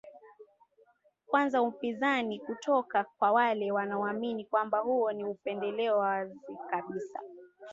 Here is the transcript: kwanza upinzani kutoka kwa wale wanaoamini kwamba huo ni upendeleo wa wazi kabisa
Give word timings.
kwanza 1.27 1.61
upinzani 1.61 2.39
kutoka 2.39 3.05
kwa 3.19 3.31
wale 3.31 3.71
wanaoamini 3.71 4.45
kwamba 4.45 4.79
huo 4.79 5.11
ni 5.11 5.23
upendeleo 5.23 5.97
wa 5.97 6.05
wazi 6.07 6.39
kabisa 6.69 7.19